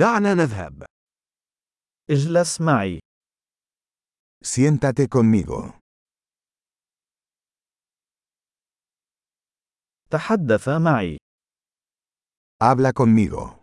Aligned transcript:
دعنا 0.00 0.34
نذهب. 0.34 0.84
اجلس 2.10 2.60
معي. 2.60 3.00
Siéntate 4.44 5.06
conmigo. 5.08 5.78
تحدث 10.10 10.68
معي. 10.68 11.16
Habla 12.64 12.92
conmigo. 12.92 13.60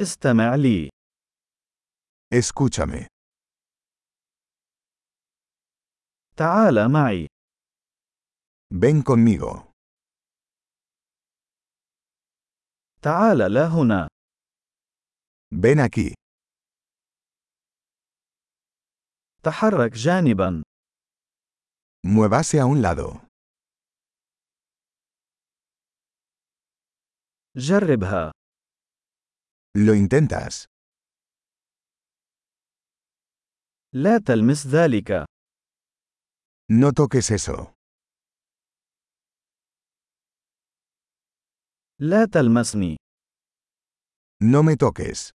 استمع 0.00 0.54
لي. 0.54 0.88
Escúchame. 2.34 3.06
تعال 6.36 6.92
معي. 6.92 7.26
Ven 8.74 9.02
conmigo. 9.02 9.67
تعال 13.02 13.38
لا 13.38 13.66
هنا. 13.66 14.08
Ven 15.54 15.78
aquí. 15.78 16.14
تحرك 19.42 19.92
جانبا. 19.92 20.62
Muévase 22.06 22.60
a 22.60 22.66
un 22.66 22.82
lado. 22.82 23.20
جربها. 27.56 28.32
Lo 29.78 29.94
intentas. 29.94 30.66
لا 33.92 34.18
تلمس 34.18 34.66
ذلك. 34.66 35.24
No 36.72 36.92
toques 36.92 37.30
eso. 37.30 37.77
لا 41.99 42.25
تلمسني. 42.33 42.97
No 44.43 44.63
me 44.63 44.75
toques. 44.75 45.29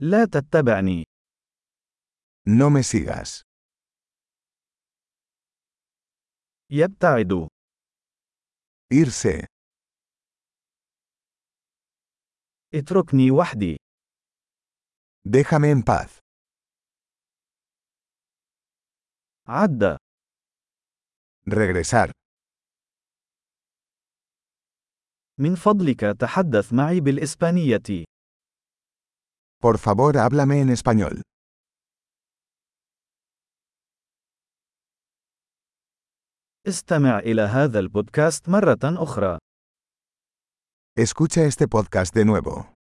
لا 0.00 0.24
تتبعني. 0.24 1.04
No 2.48 2.70
me 2.70 2.82
sigas. 2.82 3.42
يبتعد. 6.70 7.48
Irse. 8.94 9.46
اتركني 12.74 13.30
وحدي. 13.30 13.76
Déjame 15.28 15.70
en 15.70 15.82
paz. 15.82 16.18
عد. 19.48 19.96
Regresar. 21.48 22.17
من 25.39 25.55
فضلك 25.55 25.99
تحدث 25.99 26.73
معي 26.73 26.99
بالإسبانية. 26.99 28.03
Por 29.61 29.77
favor, 29.77 30.15
háblame 30.17 30.61
en 30.61 30.69
español. 30.69 31.21
استمع 36.67 37.19
إلى 37.19 37.41
هذا 37.41 37.79
البودكاست 37.79 38.49
مرة 38.49 38.79
أخرى. 38.83 39.37
Escucha 40.99 41.43
este 41.45 41.67
podcast 41.67 42.13
de 42.13 42.25
nuevo. 42.25 42.78